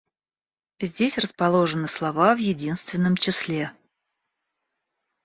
Здесь 0.79 1.19
расположены 1.19 1.87
слова 1.87 2.33
в 2.33 2.39
единственном 2.39 3.15
числе: 3.15 3.71